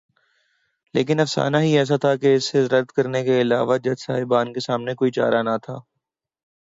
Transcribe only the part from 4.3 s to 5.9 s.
کے سامنے کوئی چارہ نہ تھا۔